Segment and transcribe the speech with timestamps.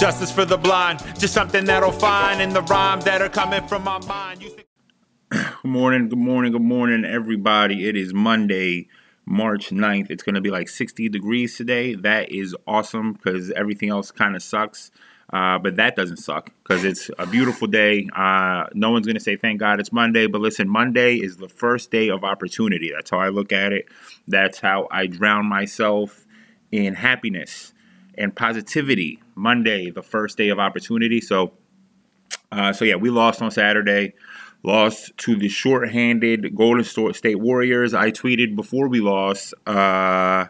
[0.00, 3.84] Justice for the blind, just something that'll find in the rhymes that are coming from
[3.84, 4.42] my mind.
[5.30, 7.86] Good morning, good morning, good morning, everybody.
[7.86, 8.88] It is Monday,
[9.26, 10.10] March 9th.
[10.10, 11.96] It's going to be like 60 degrees today.
[11.96, 14.90] That is awesome because everything else kind of sucks.
[15.34, 18.08] Uh, but that doesn't suck because it's a beautiful day.
[18.16, 20.26] Uh, no one's going to say, thank God it's Monday.
[20.26, 22.90] But listen, Monday is the first day of opportunity.
[22.90, 23.84] That's how I look at it.
[24.26, 26.24] That's how I drown myself
[26.72, 27.74] in happiness
[28.20, 29.22] and positivity.
[29.34, 31.20] Monday, the first day of opportunity.
[31.20, 31.52] So,
[32.52, 34.14] uh, so yeah, we lost on Saturday
[34.62, 37.94] lost to the shorthanded Golden State Warriors.
[37.94, 40.46] I tweeted before we lost uh,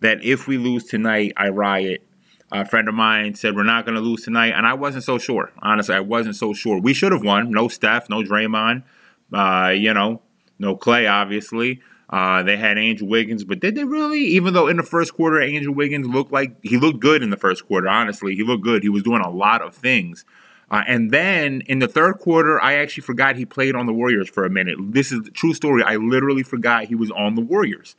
[0.00, 2.06] that if we lose tonight, I riot.
[2.52, 5.18] A friend of mine said we're not going to lose tonight, and I wasn't so
[5.18, 5.50] sure.
[5.60, 6.78] Honestly, I wasn't so sure.
[6.78, 7.50] We should have won.
[7.50, 8.84] No Steph, no Draymond,
[9.32, 10.22] uh, you know,
[10.58, 11.80] no Clay, obviously.
[12.10, 14.20] Uh, they had Andrew Wiggins, but did they really?
[14.20, 17.36] Even though in the first quarter, Andrew Wiggins looked like he looked good in the
[17.36, 17.88] first quarter.
[17.88, 18.82] Honestly, he looked good.
[18.82, 20.24] He was doing a lot of things.
[20.70, 24.28] Uh, and then in the third quarter, I actually forgot he played on the Warriors
[24.28, 24.76] for a minute.
[24.80, 25.82] This is the true story.
[25.82, 27.96] I literally forgot he was on the Warriors,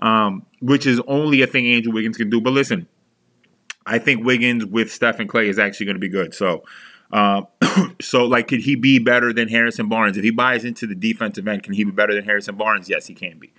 [0.00, 2.40] um, which is only a thing Andrew Wiggins can do.
[2.40, 2.88] But listen,
[3.86, 6.34] I think Wiggins with Steph and Clay is actually going to be good.
[6.34, 6.64] So,
[7.12, 7.42] uh,
[8.00, 10.16] so like, could he be better than Harrison Barnes?
[10.16, 12.88] If he buys into the defensive end, can he be better than Harrison Barnes?
[12.88, 13.52] Yes, he can be.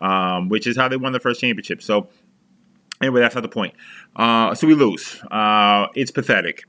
[0.00, 1.82] Um, which is how they won the first championship.
[1.82, 2.08] So
[3.00, 3.74] Anyway, that's not the point.
[4.16, 5.22] Uh, so we lose.
[5.30, 6.64] Uh, it's pathetic.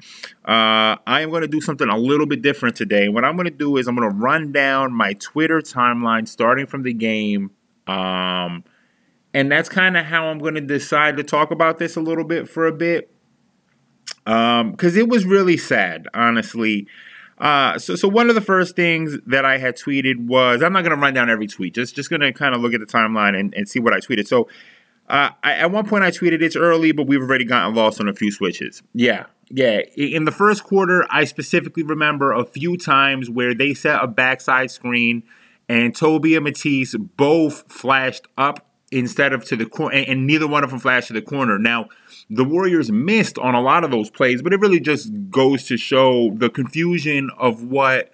[0.46, 3.10] Uh, I am going to do something a little bit different today.
[3.10, 6.68] What I'm going to do is I'm going to run down my Twitter timeline starting
[6.68, 7.52] from the game.
[7.88, 8.64] Um,
[9.34, 12.24] and that's kind of how I'm going to decide to talk about this a little
[12.24, 13.12] bit for a bit.
[14.26, 16.88] Because um, it was really sad, honestly.
[17.40, 20.84] Uh, so, so one of the first things that I had tweeted was I'm not
[20.84, 22.86] going to run down every tweet, just just going to kind of look at the
[22.86, 24.28] timeline and, and see what I tweeted.
[24.28, 24.50] So
[25.10, 28.08] uh, I, at one point, I tweeted it's early, but we've already gotten lost on
[28.08, 28.84] a few switches.
[28.94, 29.82] Yeah, yeah.
[29.96, 34.70] In the first quarter, I specifically remember a few times where they set a backside
[34.70, 35.24] screen,
[35.68, 40.48] and Toby and Matisse both flashed up instead of to the corner, and, and neither
[40.48, 41.58] one of them flashed to the corner.
[41.58, 41.88] Now,
[42.30, 45.78] the Warriors missed on a lot of those plays, but it really just goes to
[45.78, 48.12] show the confusion of what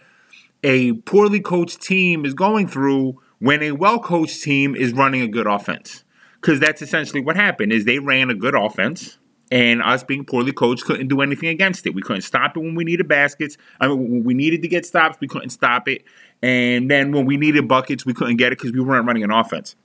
[0.63, 5.27] a poorly coached team is going through when a well coached team is running a
[5.27, 6.03] good offense
[6.45, 9.17] because that's essentially what happened is they ran a good offense
[9.51, 11.93] and us being poorly coached couldn't do anything against it.
[11.93, 13.57] We couldn't stop it when we needed baskets.
[13.79, 16.03] I mean, when we needed to get stops, we couldn't stop it.
[16.41, 19.31] And then when we needed buckets, we couldn't get it because we weren't running an
[19.31, 19.75] offense.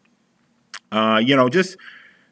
[0.92, 1.76] Uh, you know, just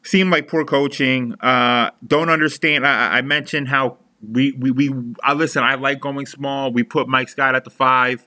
[0.03, 1.35] seemed like poor coaching.
[1.41, 2.87] Uh, don't understand.
[2.87, 4.95] I, I mentioned how we we we.
[5.23, 5.63] I listen.
[5.63, 6.73] I like going small.
[6.73, 8.27] We put Mike Scott at the five.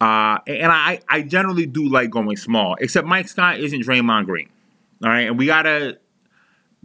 [0.00, 4.48] Uh, and I, I generally do like going small, except Mike Scott isn't Draymond Green.
[5.02, 5.98] All right, and we gotta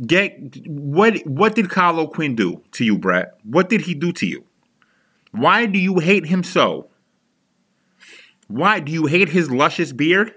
[0.06, 3.38] get what what did Kyle O'Quinn do to you, Brett?
[3.44, 4.44] What did he do to you?
[5.31, 6.89] Why do you hate him so?
[8.47, 10.33] Why do you hate his luscious beard?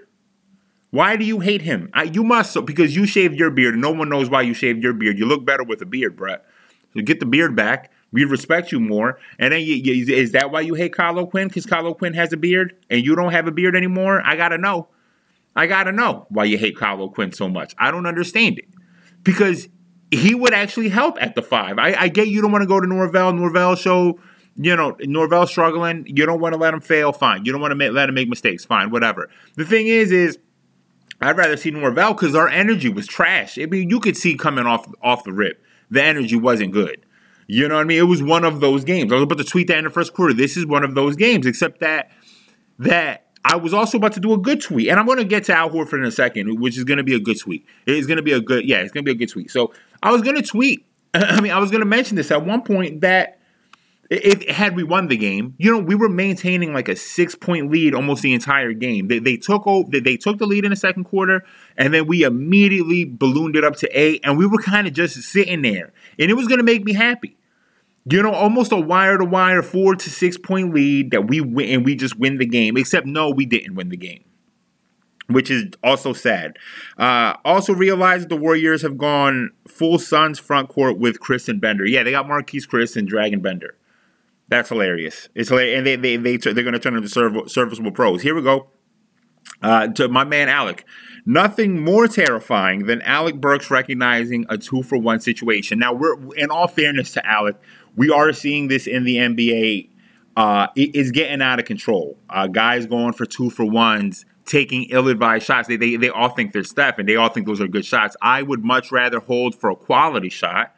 [0.91, 1.89] Why do you hate him?
[1.93, 3.73] I, you must because you shaved your beard.
[3.73, 5.17] And no one knows why you shaved your beard.
[5.19, 6.45] You look better with a beard, Brett.
[6.93, 7.91] So get the beard back.
[8.11, 9.19] We respect you more.
[9.37, 11.49] And then you, you, is that why you hate Kyle Quinn?
[11.49, 14.21] Because Kyle Quinn has a beard and you don't have a beard anymore?
[14.25, 14.87] I gotta know.
[15.55, 17.75] I gotta know why you hate Kyle Quinn so much.
[17.77, 18.69] I don't understand it
[19.23, 19.67] because
[20.09, 21.77] he would actually help at the five.
[21.77, 23.37] I, I get you don't want to go to Norvel.
[23.37, 24.19] Norvel show,
[24.55, 26.05] you know, Norvel struggling.
[26.07, 27.11] You don't want to let him fail.
[27.11, 27.43] Fine.
[27.43, 28.63] You don't want to let him make mistakes.
[28.63, 28.89] Fine.
[28.89, 29.29] Whatever.
[29.55, 30.39] The thing is, is
[31.21, 33.57] I'd rather see Norvel because our energy was trash.
[33.57, 37.03] I mean, you could see coming off off the rip, the energy wasn't good.
[37.47, 37.99] You know what I mean?
[37.99, 39.11] It was one of those games.
[39.11, 40.33] I was about to tweet that in the first quarter.
[40.33, 42.11] This is one of those games, except that
[42.79, 45.45] that I was also about to do a good tweet, and I'm going to get
[45.45, 47.65] to Al Horford in a second, which is going to be a good tweet.
[47.85, 49.49] It's going to be a good, yeah, it's going to be a good tweet.
[49.49, 49.73] So
[50.03, 50.85] I was going to tweet.
[51.13, 53.39] I mean, I was going to mention this at one point that
[54.09, 57.71] if had we won the game, you know, we were maintaining like a six point
[57.71, 59.07] lead almost the entire game.
[59.07, 61.43] They, they took they, they took the lead in the second quarter,
[61.77, 65.15] and then we immediately ballooned it up to eight, and we were kind of just
[65.21, 67.37] sitting there, and it was going to make me happy
[68.09, 71.69] you know, almost a wire to wire four to six point lead that we win
[71.69, 72.77] and we just win the game.
[72.77, 74.23] Except no, we didn't win the game,
[75.27, 76.57] which is also sad.
[76.97, 81.85] Uh, also realized the Warriors have gone full Suns front court with Chriss and Bender.
[81.85, 83.75] Yeah, they got Marquese Chriss and Dragan Bender.
[84.49, 85.29] That's hilarious.
[85.35, 88.21] It's hilarious, and they they they they're going to turn into serv- serviceable pros.
[88.21, 88.69] Here we go.
[89.61, 90.85] Uh, to my man Alec.
[91.25, 95.77] Nothing more terrifying than Alec Burks recognizing a two for one situation.
[95.77, 97.57] Now, we're in all fairness to Alec,
[97.97, 99.89] we are seeing this in the NBA.
[100.37, 102.17] Uh, it is getting out of control.
[102.29, 105.67] Uh, guys going for two for ones, taking ill-advised shots.
[105.67, 108.15] They, they they all think they're Steph, and they all think those are good shots.
[108.21, 110.75] I would much rather hold for a quality shot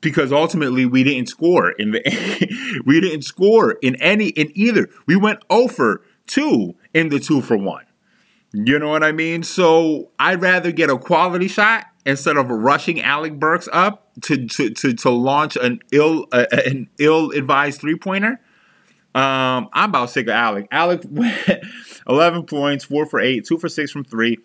[0.00, 4.88] because ultimately we didn't score in the we didn't score in any in either.
[5.06, 7.84] We went over two in the two for one.
[8.52, 9.42] You know what I mean?
[9.42, 14.70] So I'd rather get a quality shot instead of rushing Alec Burks up to to
[14.70, 18.40] to, to launch an ill uh, an ill advised three pointer.
[19.14, 20.68] Um, I'm about sick of Alec.
[20.70, 21.02] Alec,
[22.08, 24.38] 11 points, four for eight, two for six from three.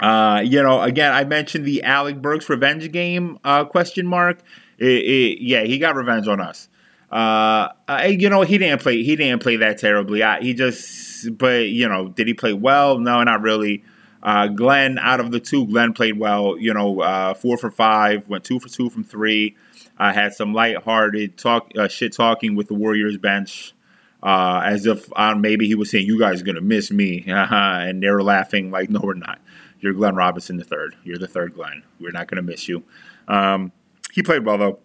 [0.00, 4.40] Uh, you know, again, I mentioned the Alec Burks revenge game uh, question mark.
[4.78, 6.68] It, it, yeah, he got revenge on us.
[7.10, 7.68] Uh,
[8.08, 9.02] you know, he didn't play.
[9.02, 10.22] He didn't play that terribly.
[10.22, 12.98] I, he just, but you know, did he play well?
[12.98, 13.84] No, not really.
[14.22, 16.56] Uh, Glenn, out of the two, Glenn played well.
[16.58, 19.56] You know, uh, four for five, went two for two from three.
[19.98, 23.74] I had some lighthearted talk, uh, shit talking with the Warriors bench,
[24.22, 28.02] uh, as if uh, maybe he was saying, "You guys are gonna miss me," and
[28.02, 29.40] they were laughing like, "No, we're not.
[29.82, 30.96] You're Glenn Robinson the third.
[31.04, 31.82] You're the third Glenn.
[32.00, 32.82] We're not gonna miss you."
[33.28, 33.72] Um,
[34.12, 34.78] he played well though.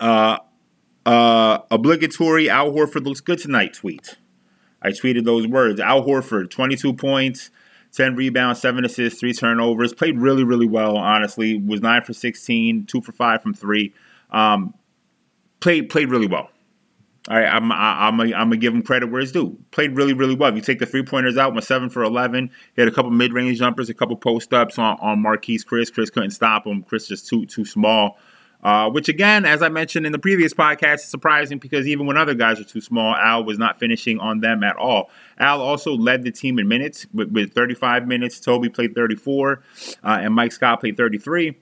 [0.00, 0.38] Uh,
[1.06, 4.16] uh, obligatory Al Horford looks good tonight tweet.
[4.82, 5.80] I tweeted those words.
[5.80, 7.50] Al Horford, 22 points,
[7.92, 9.94] 10 rebounds, 7 assists, 3 turnovers.
[9.94, 11.58] Played really, really well, honestly.
[11.58, 13.94] Was 9 for 16, 2 for 5 from 3.
[14.30, 14.74] Um,
[15.60, 16.50] played played really well.
[17.28, 19.58] All right, I'm I'm I'm gonna give him credit where it's due.
[19.72, 20.50] Played really really well.
[20.50, 22.50] If you take the three pointers out, my seven for eleven.
[22.76, 25.90] He had a couple mid range jumpers, a couple post ups on on Marquese Chris.
[25.90, 26.84] Chriss couldn't stop him.
[26.84, 28.18] Chriss just too too small.
[28.62, 32.16] Uh, which again, as I mentioned in the previous podcast, is surprising because even when
[32.16, 35.10] other guys are too small, Al was not finishing on them at all.
[35.38, 38.40] Al also led the team in minutes with, with 35 minutes.
[38.40, 39.62] Toby played 34,
[40.02, 41.56] uh, and Mike Scott played 33.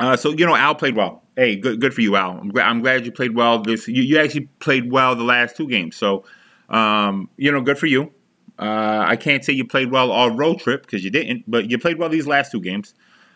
[0.00, 1.24] Uh, so you know, Al played well.
[1.36, 2.32] Hey, good good for you, Al.
[2.32, 3.60] I'm, glad, I'm glad you played well.
[3.62, 5.96] This you, you actually played well the last two games.
[5.96, 6.24] So
[6.68, 8.12] um, you know, good for you.
[8.58, 11.78] Uh, I can't say you played well all road trip because you didn't, but you
[11.78, 12.94] played well these last two games.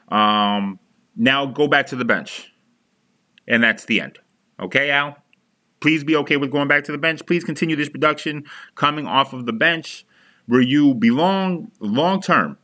[0.09, 0.79] Um,
[1.17, 2.53] now go back to the bench,
[3.47, 4.19] and that's the end.
[4.61, 5.17] Okay, Al.
[5.81, 7.27] Please be okay with going back to the bench.
[7.27, 8.45] Please continue this production
[8.77, 10.07] coming off of the bench
[10.47, 12.57] where you belong long term.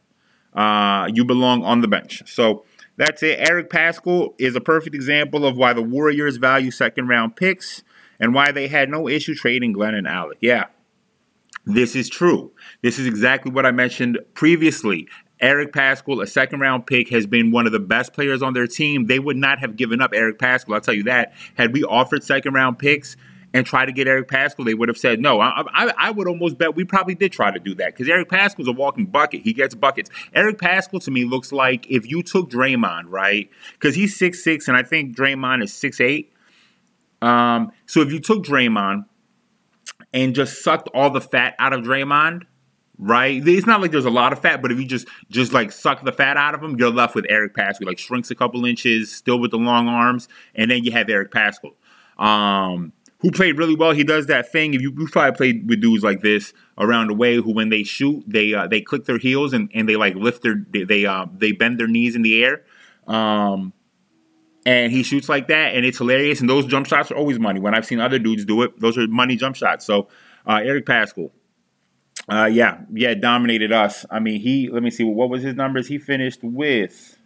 [0.55, 2.23] Uh, you belong on the bench.
[2.33, 2.65] So
[2.99, 3.39] that's it.
[3.39, 7.83] Eric Paschall is a perfect example of why the Warriors value second round picks
[8.21, 10.39] and why they had no issue trading Glenn and Alec.
[10.41, 10.67] Yeah,
[11.65, 12.53] this is true.
[12.83, 15.07] This is exactly what I mentioned previously.
[15.41, 18.67] Eric Paschall, a second round pick, has been one of the best players on their
[18.67, 19.07] team.
[19.07, 21.33] They would not have given up Eric Paschall, I'll tell you that.
[21.55, 23.17] Had we offered second round picks,
[23.55, 25.41] and try to get Eric Paschall, they would have said no.
[25.41, 28.29] I, I, I would almost bet we probably did try to do that because Eric
[28.29, 29.43] Paschall's a walking bucket.
[29.43, 30.11] He gets buckets.
[30.35, 33.49] Eric Paschall to me looks like if you took Draymond, right?
[33.73, 36.33] Because he's six six, and I think Draymond is six eight.
[37.23, 39.07] Um, so if you took Draymond
[40.13, 42.43] and just sucked all the fat out of Draymond,
[42.99, 43.47] right?
[43.47, 46.05] It's not like there's a lot of fat, but if you just just like suck
[46.05, 47.87] the fat out of him, you're left with Eric Paschall.
[47.87, 51.31] Like shrinks a couple inches, still with the long arms, and then you have Eric
[51.31, 51.73] Paschall.
[52.19, 53.93] Um, who played really well.
[53.93, 54.75] He does that thing.
[54.75, 57.83] If you, you probably played with dudes like this around the way, who when they
[57.83, 61.07] shoot, they uh, they click their heels and, and they like lift their they they,
[61.07, 62.65] uh, they bend their knees in the air.
[63.07, 63.73] Um,
[64.67, 66.41] and he shoots like that, and it's hilarious.
[66.41, 67.59] And those jump shots are always money.
[67.59, 69.87] When I've seen other dudes do it, those are money jump shots.
[69.87, 70.09] So
[70.47, 71.31] uh, Eric Paschall,
[72.29, 74.05] uh, yeah, yeah, dominated us.
[74.11, 74.69] I mean, he.
[74.71, 75.05] Let me see.
[75.05, 75.89] What was his numbers?
[75.89, 77.18] He finished with.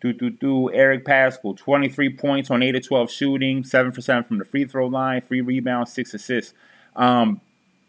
[0.00, 0.72] Do, do, do.
[0.72, 4.64] Eric Paschall, 23 points on 8 of 12 shooting, 7 for 7 from the free
[4.64, 6.54] throw line, 3 rebounds, 6 assists.
[6.94, 7.40] Um,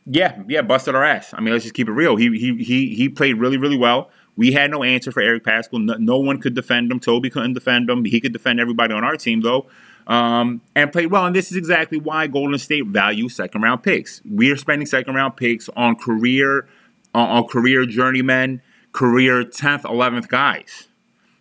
[0.06, 1.34] yeah, yeah, busted our ass.
[1.34, 2.16] I mean, let's just keep it real.
[2.16, 4.10] He he he he played really, really well.
[4.36, 5.84] We had no answer for Eric Paschall.
[5.84, 7.00] No, no one could defend him.
[7.00, 8.06] Toby couldn't defend him.
[8.06, 9.68] He could defend everybody on our team, though,
[10.08, 11.26] um, and played well.
[11.26, 14.22] And this is exactly why Golden State values second round picks.
[14.26, 16.68] We are spending second round picks on career,
[17.14, 18.62] on, on career journeymen,
[18.94, 20.89] career 10th, 11th guys.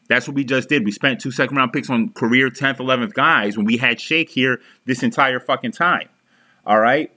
[0.08, 0.84] That's what we just did.
[0.84, 4.30] We spent two second round picks on career 10th, 11th guys when we had Shake
[4.30, 6.08] here this entire fucking time.
[6.66, 7.12] All right.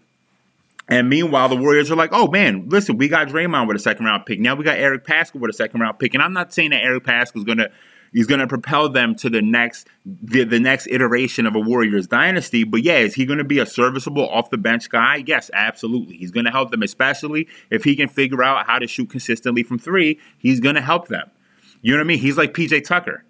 [0.87, 4.05] And meanwhile, the Warriors are like, oh man, listen, we got Draymond with a second
[4.05, 4.39] round pick.
[4.41, 6.13] Now we got Eric Paschall with a second round pick.
[6.13, 7.69] And I'm not saying that Eric Paschall is gonna
[8.11, 12.65] he's gonna propel them to the next the, the next iteration of a Warriors dynasty.
[12.65, 15.23] But yeah, is he gonna be a serviceable off the bench guy?
[15.25, 16.17] Yes, absolutely.
[16.17, 19.79] He's gonna help them, especially if he can figure out how to shoot consistently from
[19.79, 20.19] three.
[20.37, 21.31] He's gonna help them.
[21.81, 22.19] You know what I mean?
[22.19, 23.23] He's like PJ Tucker.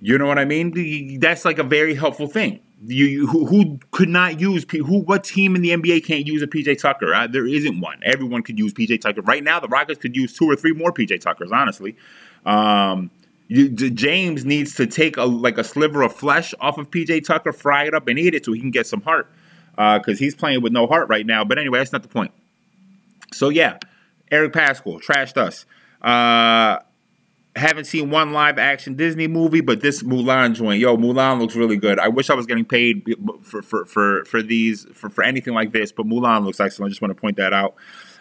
[0.00, 1.18] You know what I mean?
[1.20, 2.60] That's like a very helpful thing.
[2.86, 4.98] You who, who could not use who?
[4.98, 7.14] What team in the NBA can't use a PJ Tucker?
[7.14, 8.00] Uh, there isn't one.
[8.04, 9.60] Everyone could use PJ Tucker right now.
[9.60, 11.50] The Rockets could use two or three more PJ Tuckers.
[11.50, 11.96] Honestly,
[12.44, 13.10] um,
[13.48, 17.52] you, James needs to take a like a sliver of flesh off of PJ Tucker,
[17.52, 19.30] fry it up, and eat it so he can get some heart.
[19.70, 21.44] Because uh, he's playing with no heart right now.
[21.44, 22.32] But anyway, that's not the point.
[23.32, 23.78] So yeah,
[24.30, 25.64] Eric Paschall trashed us.
[26.02, 26.80] Uh,
[27.56, 31.76] haven't seen one live action Disney movie, but this Mulan joint, yo, Mulan looks really
[31.76, 31.98] good.
[31.98, 33.04] I wish I was getting paid
[33.42, 36.88] for for for, for these for, for anything like this, but Mulan looks excellent.
[36.88, 37.76] I just want to point that out.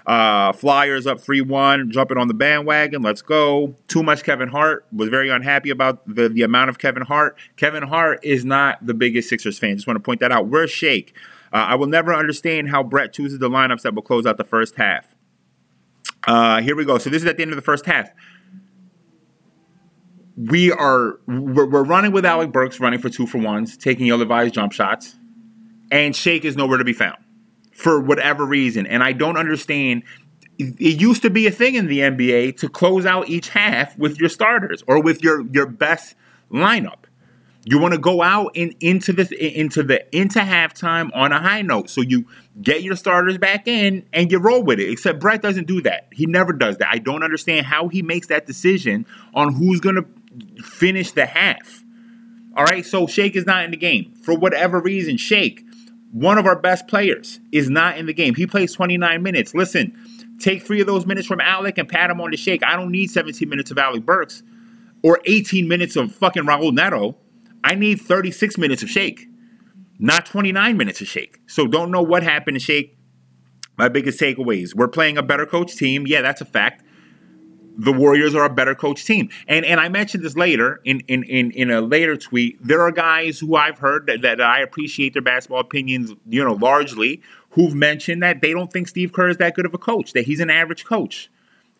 [0.05, 3.01] Uh, Flyers up 3 1, jumping on the bandwagon.
[3.01, 3.73] Let's go.
[3.87, 4.85] Too much Kevin Hart.
[4.91, 7.37] Was very unhappy about the, the amount of Kevin Hart.
[7.55, 9.75] Kevin Hart is not the biggest Sixers fan.
[9.75, 10.47] Just want to point that out.
[10.47, 11.15] Where's Shake?
[11.53, 14.43] Uh, I will never understand how Brett chooses the lineups that will close out the
[14.43, 15.15] first half.
[16.27, 16.97] Uh, here we go.
[16.97, 18.09] So this is at the end of the first half.
[20.35, 24.53] We are we're, we're running with Alec Burks running for two for ones, taking ill-advised
[24.53, 25.15] jump shots,
[25.91, 27.17] and Shake is nowhere to be found
[27.71, 28.87] for whatever reason.
[28.87, 30.03] And I don't understand.
[30.57, 34.19] It used to be a thing in the NBA to close out each half with
[34.19, 36.15] your starters or with your your best
[36.51, 37.05] lineup.
[37.65, 41.61] You want to go out and into this into the into halftime on a high
[41.61, 41.89] note.
[41.89, 42.25] So you
[42.61, 44.89] get your starters back in and you roll with it.
[44.89, 46.07] Except Brett doesn't do that.
[46.11, 46.89] He never does that.
[46.91, 50.05] I don't understand how he makes that decision on who's to
[50.63, 51.83] finish the half.
[52.55, 55.17] All right, so Shake is not in the game for whatever reason.
[55.17, 55.63] Shake
[56.13, 58.35] one of our best players is not in the game.
[58.35, 59.55] He plays 29 minutes.
[59.55, 59.97] Listen,
[60.39, 62.63] take three of those minutes from Alec and pat him on the shake.
[62.63, 64.43] I don't need 17 minutes of Alec Burks
[65.01, 67.17] or 18 minutes of fucking Raul Neto.
[67.63, 69.27] I need 36 minutes of shake,
[69.97, 71.39] not 29 minutes of shake.
[71.47, 72.95] So don't know what happened to shake.
[73.75, 76.05] My biggest takeaways: we're playing a better coach team.
[76.05, 76.83] Yeah, that's a fact
[77.77, 79.29] the Warriors are a better coach team.
[79.47, 82.65] And and I mentioned this later in in in, in a later tweet.
[82.65, 86.53] There are guys who I've heard that, that I appreciate their basketball opinions, you know,
[86.53, 90.13] largely, who've mentioned that they don't think Steve Kerr is that good of a coach,
[90.13, 91.29] that he's an average coach.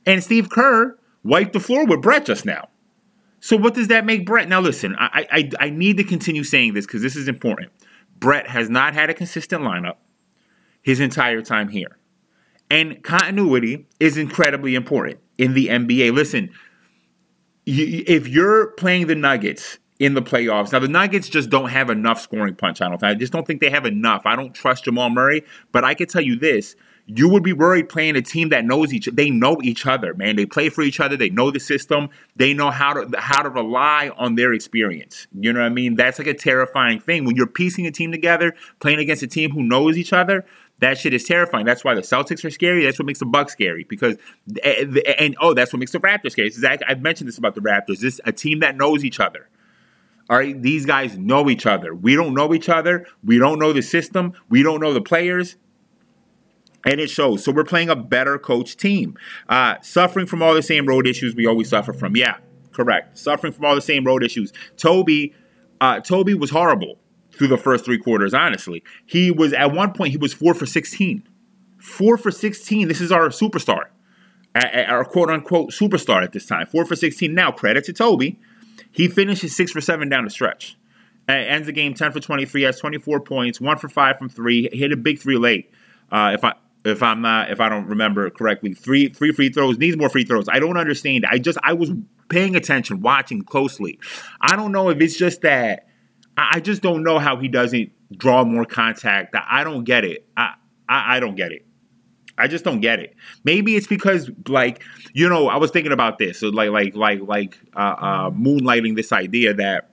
[0.06, 2.70] And Steve Kerr wiped the floor with Brett just now.
[3.40, 4.48] So what does that make Brett?
[4.48, 7.72] Now listen, I I, I need to continue saying this because this is important.
[8.20, 9.98] Brett has not had a consistent lineup
[10.82, 11.98] his entire time here.
[12.70, 16.14] And continuity is incredibly important in the NBA.
[16.14, 16.50] Listen,
[17.66, 21.90] you, if you're playing the Nuggets in the playoffs, now the Nuggets just don't have
[21.90, 22.82] enough scoring punch.
[22.82, 23.04] I don't.
[23.04, 24.26] I just don't think they have enough.
[24.26, 26.76] I don't trust Jamal Murray, but I can tell you this:
[27.06, 29.08] you would be worried playing a team that knows each.
[29.08, 30.36] They know each other, man.
[30.36, 31.18] They play for each other.
[31.18, 32.10] They know the system.
[32.36, 35.28] They know how to how to rely on their experience.
[35.38, 35.96] You know what I mean?
[35.96, 39.52] That's like a terrifying thing when you're piecing a team together, playing against a team
[39.52, 40.46] who knows each other.
[40.80, 41.66] That shit is terrifying.
[41.66, 42.84] That's why the Celtics are scary.
[42.84, 43.86] That's what makes the Bucks scary.
[43.88, 44.18] Because
[44.66, 46.52] and, and oh, that's what makes the Raptors scary.
[46.88, 48.00] I've mentioned this about the Raptors.
[48.00, 49.50] This a team that knows each other.
[50.30, 51.94] All right, these guys know each other.
[51.94, 53.06] We don't know each other.
[53.24, 54.34] We don't know the system.
[54.50, 55.58] We don't know the players.
[56.86, 57.44] And it shows.
[57.44, 59.18] So we're playing a better coach team.
[59.48, 62.16] Uh, suffering from all the same road issues we always suffer from.
[62.16, 62.38] Yeah,
[62.72, 63.18] correct.
[63.18, 64.52] Suffering from all the same road issues.
[64.76, 65.34] Toby,
[65.80, 66.98] uh, Toby was horrible
[67.38, 68.84] through the first three quarters, honestly.
[69.06, 71.28] He was, at one point, he was four for 16.
[71.80, 72.88] Four for 16.
[72.88, 73.86] This is our superstar,
[74.56, 76.68] our quote unquote superstar at this time.
[76.68, 77.34] Four for 16.
[77.34, 78.40] Now, credit to Toby.
[78.92, 80.78] He finishes six for seven down the stretch.
[81.28, 84.92] ends the game 10 for 23, has 24 points, one for five from three, hit
[84.92, 85.72] a big three late.
[86.12, 86.54] Uh, if I
[86.86, 90.26] if I'm not if I don't remember correctly, three three free throws needs more free
[90.26, 90.48] throws.
[90.50, 91.26] I don't understand.
[91.30, 91.92] I just I was
[92.30, 94.00] paying attention, watching closely.
[94.42, 95.88] I don't know if it's just that
[96.38, 99.36] I just don't know how he doesn't draw more contact.
[99.36, 100.28] I don't get it.
[100.36, 100.56] I,
[100.90, 101.66] I, I don't get it.
[102.38, 103.16] I just don't get it.
[103.44, 104.82] Maybe it's because, like,
[105.14, 108.96] you know, I was thinking about this, so like, like, like, like, uh, uh, moonlighting
[108.96, 109.92] this idea that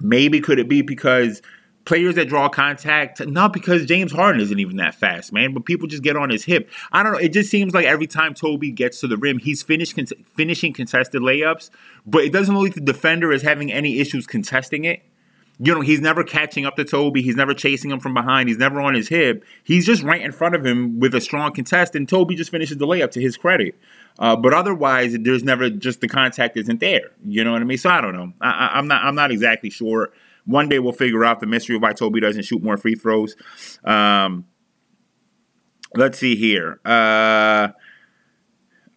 [0.00, 1.42] maybe could it be because
[1.84, 5.88] players that draw contact, not because James Harden isn't even that fast, man, but people
[5.88, 6.70] just get on his hip.
[6.90, 7.18] I don't know.
[7.18, 10.72] It just seems like every time Toby gets to the rim, he's finished con- finishing
[10.72, 11.68] contested layups,
[12.06, 15.02] but it doesn't look like the defender is having any issues contesting it
[15.58, 17.22] you know, he's never catching up to Toby.
[17.22, 18.48] He's never chasing him from behind.
[18.48, 19.44] He's never on his hip.
[19.62, 22.78] He's just right in front of him with a strong contest, and Toby just finishes
[22.78, 23.78] the layup to his credit.
[24.18, 27.12] Uh, but otherwise, there's never just the contact isn't there.
[27.24, 27.78] You know what I mean?
[27.78, 28.32] So I don't know.
[28.40, 29.04] I, am not.
[29.04, 30.12] I'm not exactly sure.
[30.44, 33.36] One day we'll figure out the mystery of why Toby doesn't shoot more free throws.
[33.84, 34.46] Um,
[35.94, 36.80] let's see here.
[36.84, 37.68] Uh,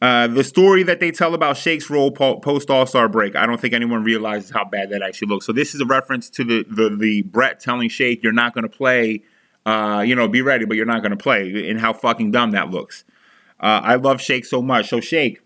[0.06, 3.60] uh, the story that they tell about Shake's role post All Star break, I don't
[3.60, 5.48] think anyone realizes how bad that actually looks.
[5.48, 8.70] So this is a reference to the the, the Brett telling Shake, "You're not going
[8.70, 9.24] to play."
[9.66, 12.52] Uh, you know, be ready, but you're not going to play, and how fucking dumb
[12.52, 13.04] that looks.
[13.60, 14.90] Uh, I love Shake so much.
[14.90, 15.42] So Shake,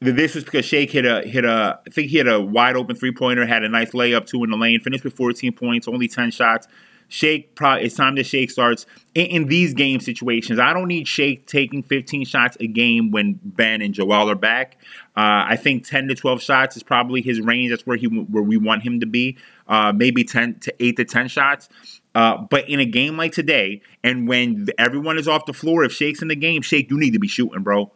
[0.00, 2.96] this was because Shake hit a hit a I think he hit a wide open
[2.96, 6.08] three pointer, had a nice layup two in the lane, finished with 14 points, only
[6.08, 6.66] 10 shots.
[7.12, 10.58] Shake, probably, it's time to Shake starts in, in, these game situations.
[10.58, 14.78] I don't need Shake taking 15 shots a game when Ben and Joel are back.
[15.14, 17.68] Uh, I think 10 to 12 shots is probably his range.
[17.68, 19.36] That's where he where we want him to be.
[19.68, 21.68] Uh, maybe 10 to 8 to 10 shots.
[22.14, 25.92] Uh, but in a game like today, and when everyone is off the floor, if
[25.92, 27.92] Shake's in the game, Shake, you need to be shooting, bro.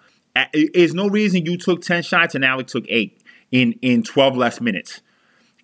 [0.74, 3.22] There's no reason you took 10 shots and Alec took eight.
[3.50, 5.00] in in 12 less minutes.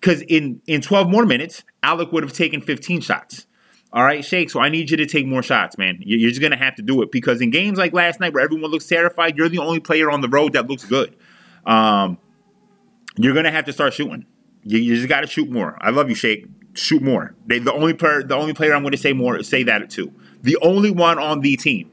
[0.03, 3.47] Because in in 12 more minutes, Alec would have taken 15 shots.
[3.93, 4.49] All right, Shake.
[4.49, 5.99] So I need you to take more shots, man.
[6.01, 8.69] You're just gonna have to do it because in games like last night where everyone
[8.69, 11.15] looks terrified, you're the only player on the road that looks good.
[11.65, 12.17] Um,
[13.15, 14.25] you're gonna have to start shooting.
[14.65, 15.77] You, you just got to shoot more.
[15.79, 16.47] I love you, Shake.
[16.73, 17.35] Shoot more.
[17.45, 20.11] They, the only player, the only player I'm going to say more, say that to.
[20.41, 21.91] The only one on the team,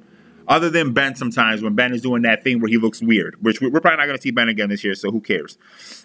[0.49, 1.15] other than Ben.
[1.17, 4.07] Sometimes when Ben is doing that thing where he looks weird, which we're probably not
[4.07, 5.59] going to see Ben again this year, so who cares?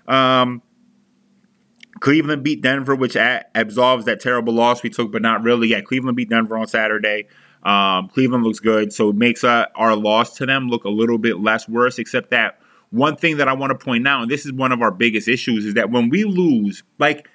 [0.08, 0.62] Um,
[2.00, 5.70] Cleveland beat Denver, which absolves that terrible loss we took, but not really.
[5.70, 7.28] Yeah, Cleveland beat Denver on Saturday.
[7.64, 11.18] Um, Cleveland looks good, so it makes uh, our loss to them look a little
[11.18, 11.98] bit less worse.
[11.98, 12.60] Except that
[12.92, 15.28] one thing that I want to point out, and this is one of our biggest
[15.28, 17.28] issues, is that when we lose, like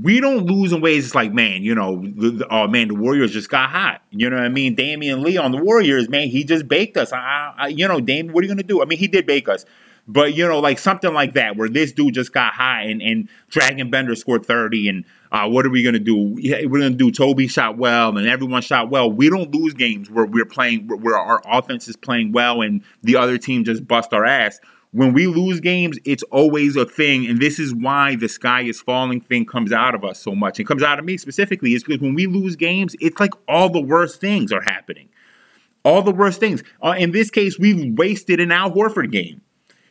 [0.00, 2.02] we don't lose in ways it's like, man, you know,
[2.50, 4.02] oh man, the Warriors just got hot.
[4.10, 4.74] You know what I mean?
[4.74, 7.12] Damion Lee on the Warriors, man, he just baked us.
[7.12, 8.80] I, I, you know, Damion, what are you gonna do?
[8.80, 9.66] I mean, he did bake us.
[10.08, 13.28] But you know, like something like that, where this dude just got high and, and
[13.50, 16.36] Dragan Bender scored 30, and uh, what are we gonna do?
[16.36, 19.10] We're gonna do Toby shot well and everyone shot well.
[19.10, 23.16] We don't lose games where we're playing where our offense is playing well and the
[23.16, 24.58] other team just bust our ass.
[24.90, 28.82] When we lose games, it's always a thing, and this is why the sky is
[28.82, 30.60] falling thing comes out of us so much.
[30.60, 33.70] It comes out of me specifically, is because when we lose games, it's like all
[33.70, 35.08] the worst things are happening.
[35.82, 36.62] All the worst things.
[36.84, 39.40] Uh, in this case, we've wasted an Al Horford game.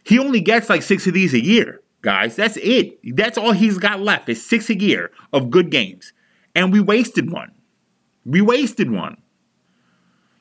[0.03, 2.35] He only gets like six of these a year, guys.
[2.35, 2.99] That's it.
[3.15, 6.13] That's all he's got left is six a year of good games.
[6.55, 7.51] And we wasted one.
[8.25, 9.21] We wasted one.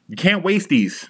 [0.09, 1.09] You can't waste these.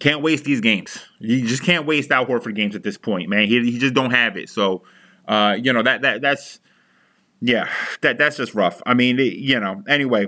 [0.00, 0.98] Can't waste these games.
[1.20, 3.46] You just can't waste Al Horford games at this point, man.
[3.46, 4.48] He, he just don't have it.
[4.48, 4.82] So,
[5.26, 6.60] uh, you know that that that's
[7.40, 7.68] yeah,
[8.02, 8.82] that that's just rough.
[8.86, 9.82] I mean, it, you know.
[9.88, 10.26] Anyway,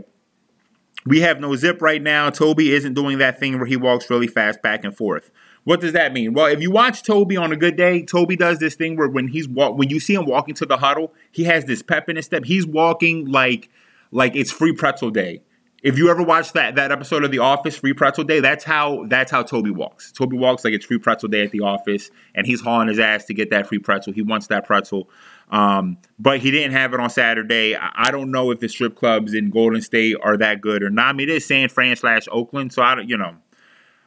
[1.05, 2.31] we have no zip right now.
[2.31, 5.31] Toby isn't doing that thing where he walks really fast back and forth.
[5.67, 6.33] What does that mean?
[6.33, 9.27] Well, if you watch Toby on a good day, Toby does this thing where when
[9.27, 12.15] he's walk when you see him walking to the huddle, he has this pep in
[12.15, 12.45] his step.
[12.45, 13.69] He's walking like
[14.13, 15.43] like it's free pretzel day.
[15.83, 19.07] If you ever watched that that episode of The Office, Free Pretzel Day, that's how
[19.09, 20.13] that's how Toby walks.
[20.13, 23.25] Toby walks like it's Free Pretzel Day at the office, and he's hauling his ass
[23.25, 24.13] to get that free pretzel.
[24.13, 25.11] He wants that pretzel,
[25.51, 27.75] um, but he didn't have it on Saturday.
[27.75, 30.91] I, I, don't know if the strip clubs in Golden State are that good or
[30.91, 31.09] not.
[31.09, 33.35] I mean, it is San Fran slash Oakland, so I don't, you know,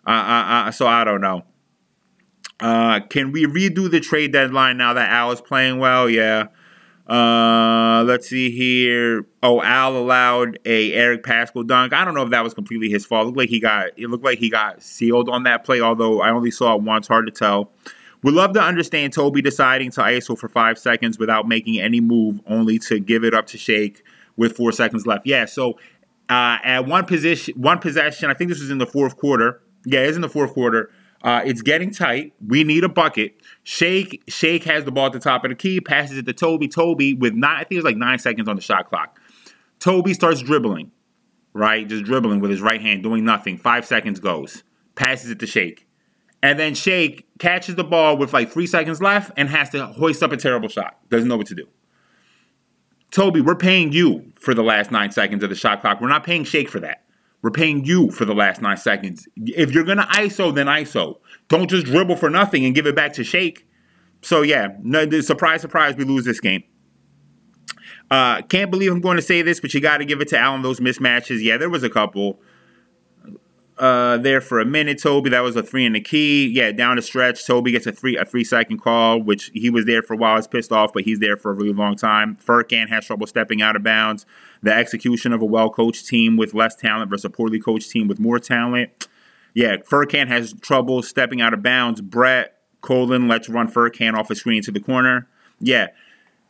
[0.07, 1.43] uh, uh, so I don't know.
[2.59, 6.09] Uh, can we redo the trade deadline now that Al is playing well?
[6.09, 6.47] Yeah.
[7.07, 9.25] Uh, let's see here.
[9.41, 11.91] Oh, Al allowed a Eric Paschall dunk.
[11.91, 13.23] I don't know if that was completely his fault.
[13.23, 16.21] It looked like he got it looked like he got sealed on that play, although
[16.21, 17.07] I only saw it once.
[17.07, 17.71] Hard to tell.
[18.21, 22.41] Would love to understand Toby deciding to ISO for five seconds without making any move,
[22.45, 24.03] only to give it up to Shake
[24.35, 25.25] with four seconds left.
[25.25, 25.79] Yeah, so
[26.29, 29.61] uh, at one position, one possession, I think this was in the fourth quarter.
[29.85, 30.91] Yeah, it's in the fourth quarter.
[31.21, 32.33] Uh, it's getting tight.
[32.45, 33.35] We need a bucket.
[33.63, 36.67] Shake Shake has the ball at the top of the key, passes it to Toby.
[36.67, 39.19] Toby with nine, I think it was like nine seconds on the shot clock.
[39.79, 40.91] Toby starts dribbling,
[41.53, 41.87] right?
[41.87, 43.57] Just dribbling with his right hand, doing nothing.
[43.57, 44.63] Five seconds goes,
[44.95, 45.87] passes it to Shake,
[46.41, 50.23] and then Shake catches the ball with like three seconds left and has to hoist
[50.23, 50.97] up a terrible shot.
[51.09, 51.67] Doesn't know what to do.
[53.11, 55.99] Toby, we're paying you for the last nine seconds of the shot clock.
[55.99, 57.03] We're not paying Shake for that.
[57.41, 59.27] We're paying you for the last nine seconds.
[59.37, 61.19] If you're gonna ISO, then ISO.
[61.47, 63.65] Don't just dribble for nothing and give it back to Shake.
[64.21, 66.63] So yeah, no, surprise, surprise, we lose this game.
[68.11, 70.37] Uh, can't believe I'm going to say this, but you got to give it to
[70.37, 70.63] Allen.
[70.63, 72.41] Those mismatches, yeah, there was a couple
[73.77, 75.01] uh, there for a minute.
[75.01, 76.47] Toby, that was a three in the key.
[76.47, 79.85] Yeah, down the stretch, Toby gets a three a three second call, which he was
[79.85, 80.35] there for a while.
[80.35, 82.37] He's pissed off, but he's there for a really long time.
[82.43, 84.25] Furkan has trouble stepping out of bounds.
[84.61, 88.07] The execution of a well coached team with less talent versus a poorly coached team
[88.07, 89.07] with more talent.
[89.53, 92.01] Yeah, Furkan has trouble stepping out of bounds.
[92.01, 95.27] Brett Colin lets run Furkan off a screen to the corner.
[95.59, 95.87] Yeah,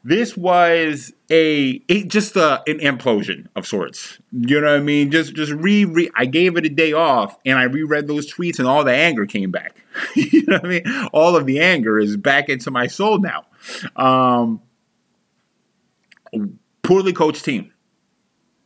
[0.03, 4.19] this was a just a, an implosion of sorts.
[4.31, 5.11] You know what I mean?
[5.11, 8.59] Just just re, re I gave it a day off and I reread those tweets
[8.59, 9.83] and all the anger came back.
[10.15, 11.07] you know what I mean?
[11.11, 13.45] All of the anger is back into my soul now.
[13.95, 14.61] Um,
[16.81, 17.71] poorly coached team.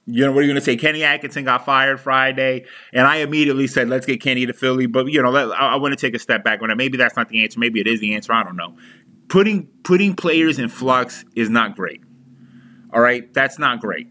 [0.06, 0.76] You know, what are you going to say?
[0.76, 4.86] Kenny Atkinson got fired Friday, and I immediately said, let's get Kenny to Philly.
[4.86, 6.76] But, you know, let, I, I want to take a step back on it.
[6.76, 7.58] Maybe that's not the answer.
[7.58, 8.34] Maybe it is the answer.
[8.34, 8.76] I don't know
[9.34, 12.02] putting putting players in flux is not great.
[12.94, 14.08] All right, that's not great.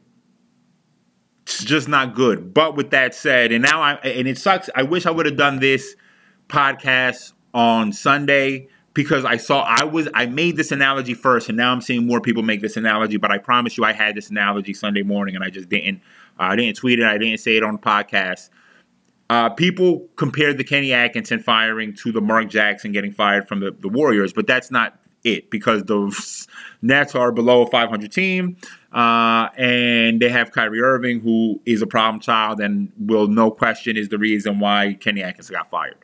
[1.42, 2.52] It's just not good.
[2.52, 4.68] But with that said, and now I and it sucks.
[4.74, 5.94] I wish I would have done this
[6.48, 11.72] podcast on Sunday because I saw I was I made this analogy first, and now
[11.72, 13.16] I'm seeing more people make this analogy.
[13.16, 16.00] But I promise you, I had this analogy Sunday morning, and I just didn't.
[16.38, 17.06] Uh, I didn't tweet it.
[17.06, 18.50] I didn't say it on the podcast.
[19.30, 23.70] Uh, people compared the Kenny Atkinson firing to the Mark Jackson getting fired from the,
[23.70, 26.46] the Warriors, but that's not it because the
[26.82, 28.56] Nets are below a 500 team.
[28.92, 33.96] Uh, and they have Kyrie Irving, who is a problem child and will no question
[33.96, 35.96] is the reason why Kenny Atkinson got fired.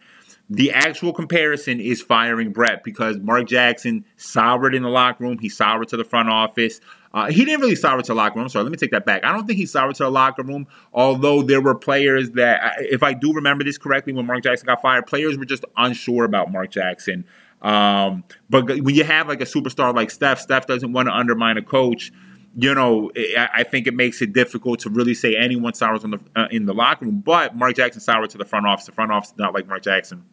[0.50, 5.38] The actual comparison is firing Brett because Mark Jackson soured in the locker room.
[5.38, 6.80] He soured to the front office.
[7.12, 8.48] Uh, he didn't really sour to the locker room.
[8.48, 9.24] Sorry, let me take that back.
[9.24, 13.02] I don't think he soured to the locker room, although there were players that, if
[13.02, 16.50] I do remember this correctly, when Mark Jackson got fired, players were just unsure about
[16.50, 17.24] Mark Jackson.
[17.60, 21.58] Um, but when you have like a superstar like Steph, Steph doesn't want to undermine
[21.58, 22.12] a coach
[22.60, 26.48] you know, I think it makes it difficult to really say anyone sours the uh,
[26.50, 27.20] in the locker room.
[27.20, 28.86] But Mark Jackson soured to the front office.
[28.86, 30.24] The front office not like Mark Jackson.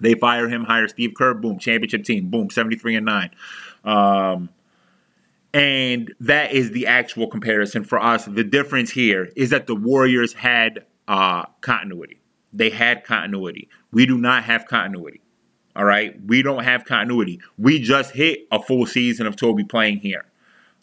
[0.00, 3.30] They fire him, hire Steve Kerr, boom, championship team, boom, seventy three and nine.
[3.84, 4.50] Um,
[5.54, 8.26] and that is the actual comparison for us.
[8.26, 12.20] The difference here is that the Warriors had uh, continuity.
[12.52, 13.68] They had continuity.
[13.90, 15.22] We do not have continuity.
[15.74, 17.40] All right, we don't have continuity.
[17.58, 20.24] We just hit a full season of Toby playing here.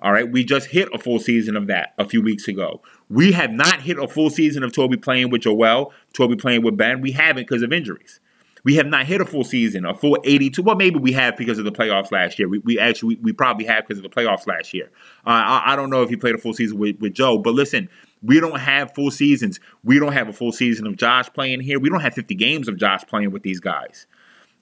[0.01, 2.81] All right, we just hit a full season of that a few weeks ago.
[3.09, 6.77] We have not hit a full season of Toby playing with Joel, Toby playing with
[6.77, 7.01] Ben.
[7.01, 8.19] We haven't because of injuries.
[8.63, 10.61] We have not hit a full season, a full 82.
[10.63, 12.47] Well, maybe we have because of the playoffs last year.
[12.47, 14.89] We, we actually, we, we probably have because of the playoffs last year.
[15.27, 17.53] Uh, I, I, don't know if he played a full season with, with Joe, but
[17.53, 17.89] listen,
[18.21, 19.59] we don't have full seasons.
[19.83, 21.77] We don't have a full season of Josh playing here.
[21.77, 24.07] We don't have 50 games of Josh playing with these guys.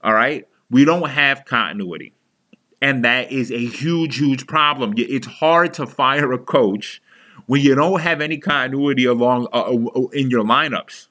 [0.04, 0.48] All right?
[0.72, 2.14] We don't have continuity.
[2.82, 4.96] And that is a huge, huge problem.
[4.98, 7.04] It's hard to fire a coach
[7.46, 11.08] when you don't have any continuity along uh, uh, in your lineups.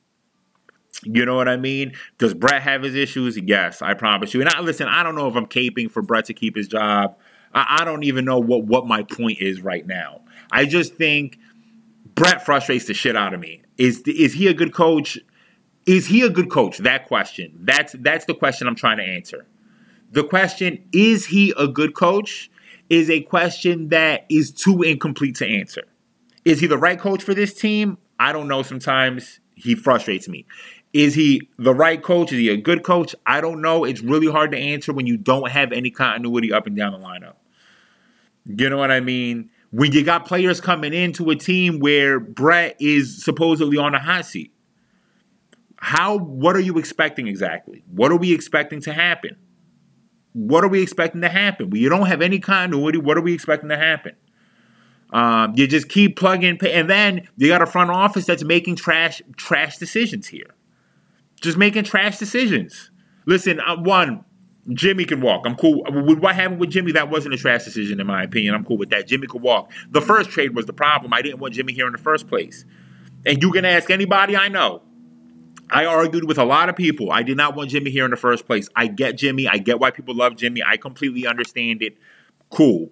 [1.05, 1.93] You know what I mean?
[2.19, 3.39] Does Brett have his issues?
[3.39, 4.41] Yes, I promise you.
[4.41, 7.17] And I listen, I don't know if I'm caping for Brett to keep his job.
[7.55, 10.21] I, I don't even know what, what my point is right now.
[10.53, 11.39] I just think
[12.15, 13.63] Brett frustrates the shit out of me.
[13.79, 15.19] Is is he a good coach?
[15.87, 16.79] Is he a good coach?
[16.79, 17.53] That question.
[17.61, 19.47] That's that's the question I'm trying to answer.
[20.13, 22.51] The question, is he a good coach,
[22.89, 25.85] is a question that is too incomplete to answer.
[26.45, 27.97] Is he the right coach for this team?
[28.19, 28.63] I don't know.
[28.63, 30.47] Sometimes he frustrates me.
[30.93, 32.33] Is he the right coach?
[32.33, 33.15] Is he a good coach?
[33.27, 33.85] I don't know.
[33.85, 36.99] It's really hard to answer when you don't have any continuity up and down the
[36.99, 37.37] lineup.
[38.45, 39.51] You know what I mean?
[39.71, 44.27] When you got players coming into a team where Brett is supposedly on a hot
[44.27, 44.53] seat.
[45.77, 47.85] How what are you expecting exactly?
[47.91, 49.37] What are we expecting to happen?
[50.33, 51.75] what are we expecting to happen?
[51.75, 52.99] You don't have any continuity.
[52.99, 54.15] What are we expecting to happen?
[55.13, 59.21] Um, you just keep plugging, and then you got a front office that's making trash
[59.37, 60.55] trash decisions here.
[61.41, 62.91] Just making trash decisions.
[63.27, 64.25] Listen, uh, one,
[64.73, 65.43] Jimmy can walk.
[65.47, 66.93] I'm cool with what happened with Jimmy.
[66.93, 68.55] That wasn't a trash decision, in my opinion.
[68.55, 69.09] I'm cool with that.
[69.09, 69.71] Jimmy could walk.
[69.91, 71.13] The first trade was the problem.
[71.13, 72.65] I didn't want Jimmy here in the first place.
[73.27, 74.83] And you can ask anybody I know.
[75.71, 77.13] I argued with a lot of people.
[77.13, 78.69] I did not want Jimmy here in the first place.
[78.75, 79.47] I get Jimmy.
[79.47, 80.63] I get why people love Jimmy.
[80.67, 81.97] I completely understand it.
[82.51, 82.91] Cool.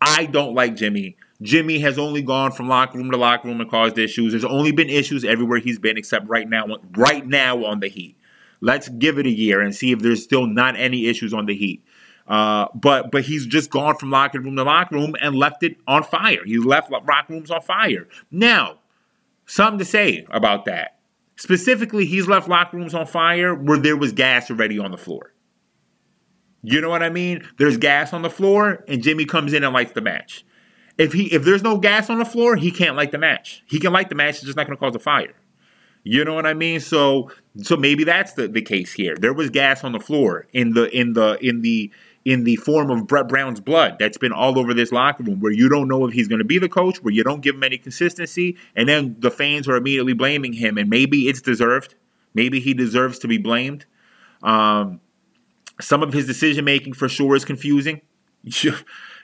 [0.00, 1.16] I don't like Jimmy.
[1.42, 4.32] Jimmy has only gone from locker room to locker room and caused issues.
[4.32, 8.16] There's only been issues everywhere he's been, except right now, right now on the Heat.
[8.60, 11.54] Let's give it a year and see if there's still not any issues on the
[11.54, 11.84] Heat.
[12.26, 15.76] Uh, but but he's just gone from locker room to locker room and left it
[15.86, 16.44] on fire.
[16.44, 18.08] He left locker rooms on fire.
[18.30, 18.78] Now,
[19.44, 20.98] something to say about that.
[21.36, 25.34] Specifically, he's left locker rooms on fire where there was gas already on the floor.
[26.62, 27.46] You know what I mean?
[27.58, 30.44] There's gas on the floor, and Jimmy comes in and lights the match.
[30.98, 33.62] If he if there's no gas on the floor, he can't light the match.
[33.66, 35.34] He can light the match, it's just not gonna cause a fire.
[36.04, 36.80] You know what I mean?
[36.80, 37.30] So
[37.62, 39.16] so maybe that's the, the case here.
[39.16, 41.90] There was gas on the floor in the in the in the
[42.24, 45.52] in the form of Brett Brown's blood that's been all over this locker room where
[45.52, 47.62] you don't know if he's going to be the coach, where you don't give him
[47.62, 51.94] any consistency, and then the fans are immediately blaming him, and maybe it's deserved.
[52.34, 53.86] Maybe he deserves to be blamed.
[54.42, 55.00] Um,
[55.80, 58.00] some of his decision making for sure is confusing.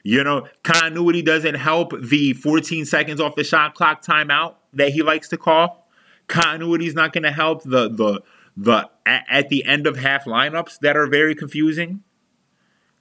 [0.03, 5.03] you know, continuity doesn't help the 14 seconds off the shot clock timeout that he
[5.03, 5.89] likes to call.
[6.27, 8.23] Continuity is not going to help the the
[8.57, 12.03] the at the end of half lineups that are very confusing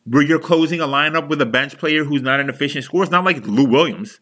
[0.05, 3.03] where you're closing a lineup with a bench player who's not an efficient scorer.
[3.03, 4.19] It's not like Lou Williams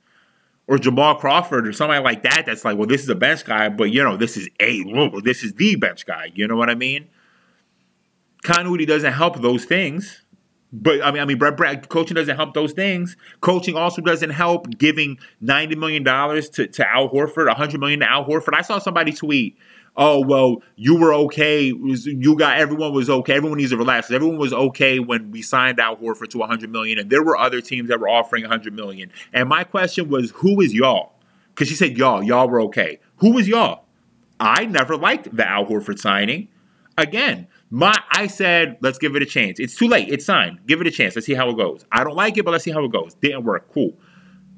[0.68, 2.44] or Jamal Crawford or somebody like that.
[2.46, 4.84] That's like, well, this is a bench guy, but you know, this is a
[5.24, 6.32] this is the bench guy.
[6.34, 7.10] You know what I mean?
[8.44, 10.24] Continuity doesn't help those things.
[10.72, 13.18] But I mean, I mean, Brett, Brett, coaching doesn't help those things.
[13.42, 18.10] Coaching also doesn't help giving ninety million dollars to, to Al Horford, hundred million to
[18.10, 18.54] Al Horford.
[18.54, 19.58] I saw somebody tweet
[19.98, 24.12] oh well you were okay you got everyone was okay everyone needs to relax.
[24.12, 27.62] Everyone was okay when we signed Al Horford to 100 million and there were other
[27.62, 29.12] teams that were offering 100 million.
[29.34, 31.14] And my question was who is y'all?
[31.50, 33.00] Because she said y'all y'all were okay.
[33.18, 33.86] Who was y'all?
[34.40, 36.48] I never liked the Al Horford signing.
[36.98, 39.60] Again, my I said let's give it a chance.
[39.60, 40.10] It's too late.
[40.10, 40.60] It's signed.
[40.66, 41.16] Give it a chance.
[41.16, 41.86] Let's see how it goes.
[41.92, 43.14] I don't like it, but let's see how it goes.
[43.16, 43.72] Didn't work.
[43.74, 43.98] Cool.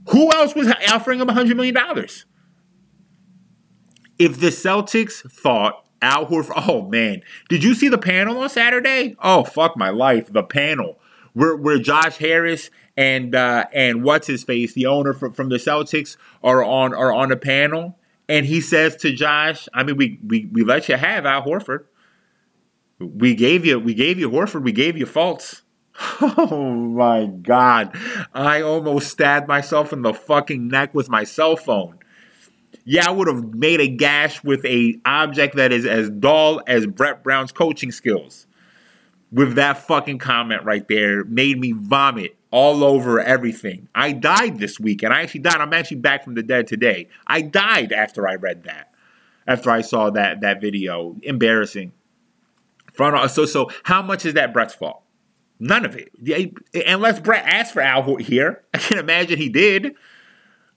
[0.10, 2.26] Who else was offering him hundred million dollars?
[4.18, 9.16] If the Celtics thought Al Horford, oh man, did you see the panel on Saturday?
[9.22, 11.00] Oh fuck my life, the panel
[11.34, 15.58] where where Josh Harris and uh, and what's his face, the owner from, from the
[15.58, 17.98] Celtics, are on are on the panel,
[18.28, 21.86] and he says to Josh, I mean, we we we let you have Al Horford.
[23.02, 24.64] We gave you we gave you Horford.
[24.64, 25.62] We gave you Fultz.
[26.22, 27.96] Oh my god.
[28.34, 32.00] I almost stabbed myself in the fucking neck with my cell phone.
[32.84, 36.88] Yeah, I would have made a gash with a object that is as dull as
[36.88, 38.48] Brett Brown's coaching skills.
[39.32, 43.88] With that fucking comment right there, made me vomit all over everything.
[43.96, 45.62] I died this week, and I actually died.
[45.62, 47.08] I'm actually back from the dead today.
[47.28, 48.92] I died after I read that,
[49.48, 51.16] after I saw that that video.
[51.24, 51.94] Embarrassing.
[52.98, 53.70] So so.
[53.84, 55.04] How much is that Brett's fault?
[55.60, 56.12] None of it.
[56.88, 59.96] Unless Brett asked for Al Horford here, I can't imagine he did.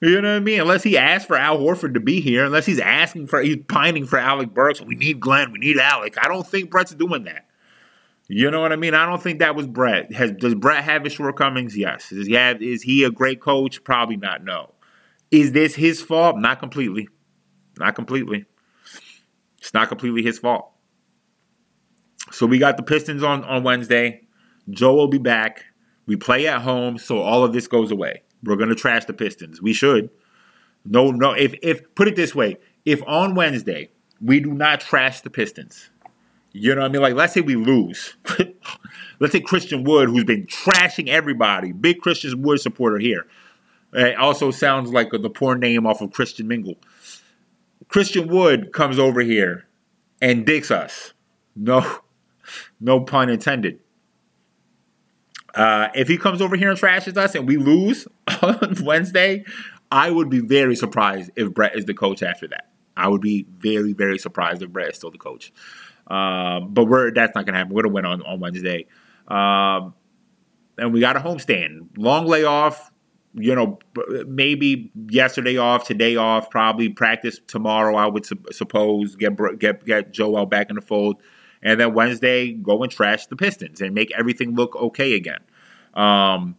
[0.02, 0.60] You know what I mean?
[0.60, 4.04] Unless he asked for Al Horford to be here, unless he's asking for, he's pining
[4.04, 4.82] for Alec Burks.
[4.82, 5.52] We need Glenn.
[5.52, 6.16] We need Alec.
[6.22, 7.46] I don't think Brett's doing that.
[8.28, 8.94] You know what I mean?
[8.94, 10.12] I don't think that was Brett.
[10.12, 11.76] Has does Brett have his shortcomings?
[11.76, 12.10] Yes.
[12.10, 13.82] Does he have, is he a great coach?
[13.84, 14.44] Probably not.
[14.44, 14.74] No.
[15.30, 16.36] Is this his fault?
[16.36, 17.08] Not completely.
[17.78, 18.44] Not completely.
[19.58, 20.73] It's not completely his fault.
[22.34, 24.22] So we got the Pistons on on Wednesday.
[24.68, 25.66] Joe will be back.
[26.06, 28.22] We play at home, so all of this goes away.
[28.42, 29.62] We're gonna trash the Pistons.
[29.62, 30.10] We should.
[30.84, 31.32] No, no.
[31.32, 35.90] If if put it this way, if on Wednesday we do not trash the Pistons,
[36.50, 37.02] you know what I mean?
[37.02, 38.16] Like let's say we lose.
[39.20, 43.28] let's say Christian Wood, who's been trashing everybody, big Christian Wood supporter here.
[43.92, 46.74] It also sounds like the poor name off of Christian Mingle.
[47.86, 49.68] Christian Wood comes over here
[50.20, 51.12] and dicks us.
[51.54, 52.00] No,
[52.84, 53.80] no pun intended.
[55.54, 58.06] Uh, if he comes over here and trashes us and we lose
[58.42, 59.44] on Wednesday,
[59.90, 62.68] I would be very surprised if Brett is the coach after that.
[62.96, 65.52] I would be very, very surprised if Brett is still the coach.
[66.06, 67.72] Um, but we're that's not to happen.
[67.72, 68.86] We're to win on, on Wednesday.
[69.26, 69.94] Um,
[70.76, 71.96] and we got a homestand.
[71.96, 72.90] Long layoff,
[73.32, 73.78] you know,
[74.26, 80.12] maybe yesterday off, today off, probably practice tomorrow, I would su- suppose, get, get, get
[80.12, 81.22] Joel back in the fold
[81.64, 85.40] and then Wednesday go and trash the Pistons and make everything look okay again.
[85.94, 86.56] Um,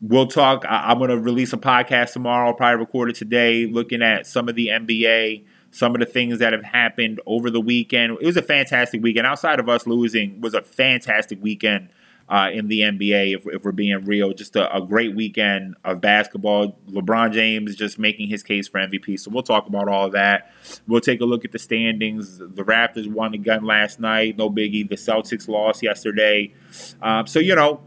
[0.00, 0.64] we'll talk.
[0.66, 2.48] I, am going to release a podcast tomorrow.
[2.48, 6.38] I'll probably record it today, looking at some of the NBA, some of the things
[6.38, 8.18] that have happened over the weekend.
[8.20, 9.26] It was a fantastic weekend.
[9.26, 11.90] Outside of us losing, was a fantastic weekend
[12.28, 14.32] uh, in the NBA, if, if, we're being real.
[14.34, 16.78] Just a, a, great weekend of basketball.
[16.90, 19.18] LeBron James just making his case for MVP.
[19.18, 20.52] So we'll talk about all that.
[20.86, 22.36] We'll take a look at the standings.
[22.36, 24.36] The Raptors won again last night.
[24.36, 24.86] No biggie.
[24.86, 26.52] The Celtics lost yesterday.
[27.00, 27.80] Um, so, you know,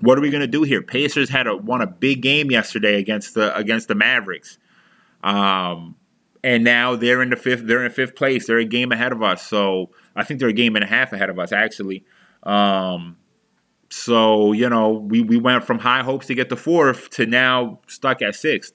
[0.00, 0.82] what are we going to do here?
[0.82, 4.58] Pacers had a, won a big game yesterday against the against the Mavericks.
[5.22, 5.94] Um,
[6.42, 7.66] and now they're in the fifth.
[7.66, 8.46] They're in fifth place.
[8.46, 9.46] They're a game ahead of us.
[9.46, 12.04] So I think they're a game and a half ahead of us, actually.
[12.42, 13.16] Um,
[13.90, 17.80] so, you know, we, we went from high hopes to get the fourth to now
[17.86, 18.72] stuck at sixth.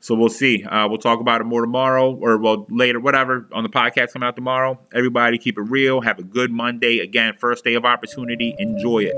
[0.00, 0.62] So we'll see.
[0.64, 4.26] Uh, we'll talk about it more tomorrow or well later, whatever, on the podcast coming
[4.26, 4.78] out tomorrow.
[4.94, 6.00] Everybody keep it real.
[6.00, 7.00] Have a good Monday.
[7.00, 8.54] Again, first day of opportunity.
[8.58, 9.14] Enjoy it.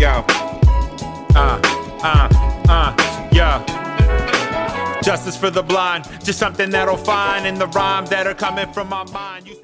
[0.00, 0.24] Yo.
[1.34, 1.60] Uh,
[2.02, 2.28] uh,
[2.68, 2.99] uh.
[5.02, 8.88] Justice for the blind, just something that'll find in the rhymes that are coming from
[8.88, 9.60] my mind.